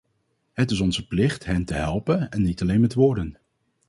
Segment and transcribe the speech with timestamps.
[0.53, 3.37] Het is onze plicht hen te helpen en niet alleen met woorden.